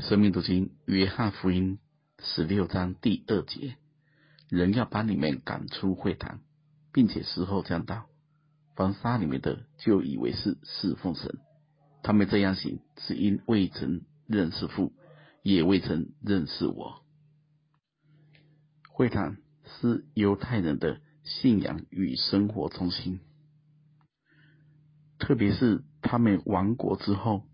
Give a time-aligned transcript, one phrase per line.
[0.00, 1.80] 生命读经约翰福音
[2.20, 3.76] 十六章第二节，
[4.48, 6.40] 人要把你们赶出会堂，
[6.92, 8.06] 并且时候将到，
[8.76, 11.38] 凡杀你们的，就以为是侍奉神。
[12.02, 14.92] 他们这样行，是因未曾认识父，
[15.42, 17.02] 也未曾认识我。
[18.88, 19.36] 会堂
[19.80, 23.18] 是犹太人的信仰与生活中心，
[25.18, 27.47] 特别是他们亡国之后，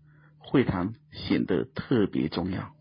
[0.45, 2.75] 会堂显得特别重要。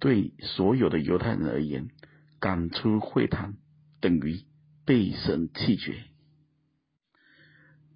[0.00, 1.88] 对所有的犹太人而言，
[2.40, 3.54] 赶出会堂
[4.00, 4.44] 等于
[4.84, 6.04] 被神弃绝，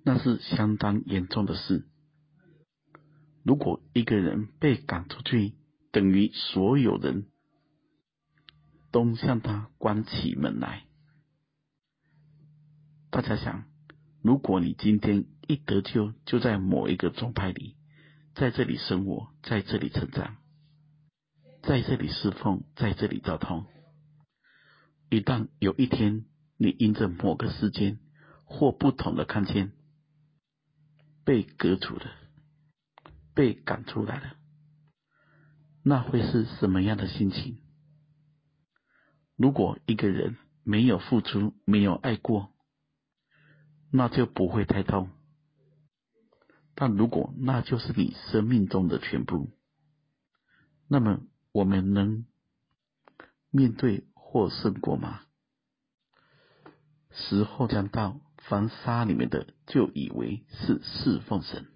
[0.05, 1.89] 那是相当严重的事。
[3.43, 5.55] 如果一个人被赶出去，
[5.91, 7.27] 等于所有人。
[8.91, 10.85] 都向他关起门来。
[13.11, 13.67] 大家想，
[14.23, 17.77] 如果你今天一得救，就在某一个宗派里，
[18.35, 20.37] 在这里生活，在这里成长，
[21.63, 23.67] 在这里侍奉，在这里交通，
[25.09, 26.25] 一旦有一天
[26.57, 28.01] 你因着某个事件
[28.45, 29.73] 或不同的看见，
[31.25, 32.13] 被革除了，
[33.35, 34.37] 被赶出来了，
[35.85, 37.59] 那会是什么样的心情？
[39.37, 42.53] 如果一个人没有付出，没有爱过，
[43.91, 45.11] 那就不会太痛。
[46.75, 49.51] 但如果那就是你生命中的全部，
[50.87, 51.21] 那么
[51.53, 52.25] 我们能
[53.51, 55.23] 面对或胜过吗？
[57.11, 61.67] 时候将到，凡杀你们的，就以为是侍奉神。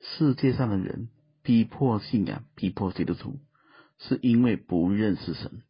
[0.00, 1.10] 世界上的人
[1.42, 3.40] 逼迫信仰，逼迫基督徒。
[4.00, 5.64] 是因为不认识神，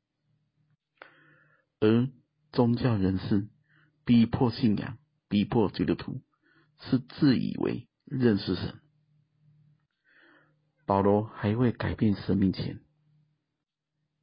[1.80, 2.10] 而
[2.52, 3.48] 宗教人士
[4.08, 4.96] 逼迫信仰、
[5.28, 6.22] 逼迫基督徒，
[6.80, 8.80] 是自以为认识神。
[10.86, 12.80] 保罗还未改变生命前，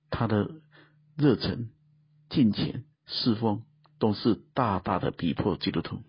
[0.10, 0.50] 他的
[1.16, 1.70] 热忱、
[2.32, 3.64] 金钱、侍奉，
[4.00, 6.02] 都是大大的逼迫基督徒，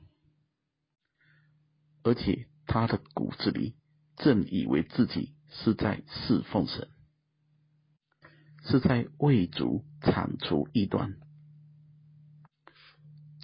[2.02, 3.76] 而且他的骨子里
[4.16, 6.88] 正以为自己是在侍奉神。
[8.62, 11.18] 是在为主铲除异端。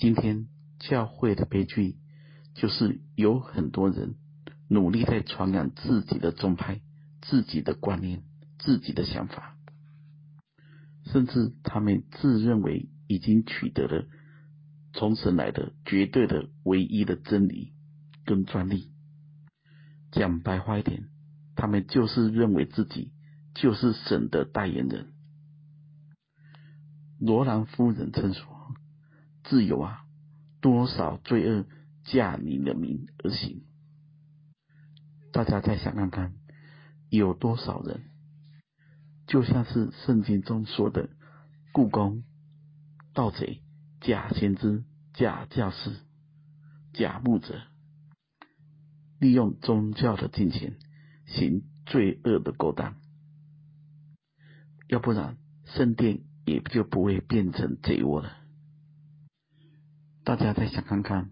[0.03, 0.49] 今天
[0.81, 1.95] 教会的悲剧，
[2.57, 4.17] 就是有很多人
[4.69, 6.81] 努力在传扬自己的宗派、
[7.21, 8.25] 自己的观念、
[8.59, 9.57] 自己的想法，
[11.05, 14.05] 甚至他们自认为已经取得了
[14.93, 17.73] 从神来的绝对的唯一的真理
[18.25, 18.91] 跟专利。
[20.11, 21.05] 讲白话一点，
[21.55, 23.13] 他们就是认为自己
[23.55, 25.13] 就是神的代言人。
[27.21, 28.45] 罗兰夫人曾说
[29.53, 30.07] ：“自由啊，
[30.63, 31.67] 多少罪恶
[32.05, 33.65] 驾你的名而行。”
[35.31, 36.33] 大家再想看看，
[37.11, 38.01] 有多少人，
[39.27, 41.11] 就像是圣经中说的
[41.71, 42.23] 故宫、
[43.13, 43.61] 盗贼、
[44.01, 45.99] 假先知、假教师、
[46.95, 47.61] 假牧者，
[49.21, 50.79] 利用宗教的金钱
[51.27, 52.97] 行罪恶的勾当，
[54.89, 55.37] 要不然
[55.67, 56.23] 圣殿。
[56.45, 58.42] 也就不会变成贼窝了。
[60.25, 61.31] 大家再想看看，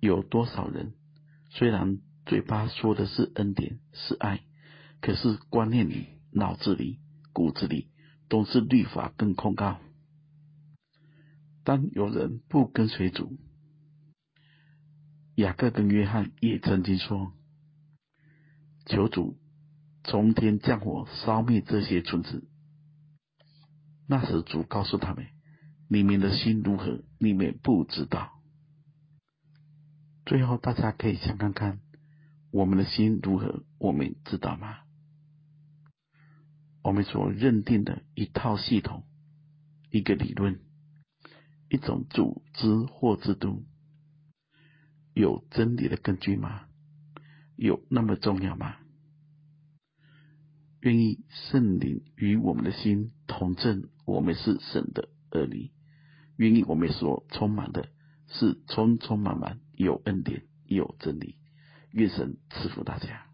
[0.00, 0.94] 有多少人
[1.50, 4.40] 虽然嘴巴说的是恩典是爱，
[5.00, 6.98] 可是观念里、脑子里、
[7.32, 7.90] 骨子里
[8.28, 9.78] 都是律法跟控告。
[11.64, 13.38] 当有人不跟随主，
[15.34, 17.32] 雅各跟约翰也曾经说
[18.86, 19.36] ：“求主
[20.02, 22.48] 从天降火烧灭这些村子。”
[24.08, 25.26] 那时主告诉他们
[25.88, 28.32] ：“你们的心如何，你们不知道。”
[30.26, 31.80] 最后，大家可以想看看，
[32.50, 34.78] 我们的心如何，我们知道吗？
[36.82, 39.04] 我们所认定的一套系统、
[39.90, 40.60] 一个理论、
[41.68, 43.64] 一种组织或制度，
[45.14, 46.66] 有真理的根据吗？
[47.56, 48.76] 有那么重要吗？
[50.80, 55.70] 愿意圣灵与我们的心同证，我们是神的儿女。
[56.36, 57.88] 愿意我们所充满的
[58.28, 61.36] 是充充满满有恩典、有真理。
[61.92, 63.26] 愿神赐福大家。